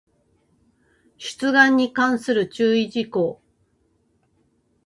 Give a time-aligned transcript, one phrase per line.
[1.19, 3.39] 出願に関する注意事項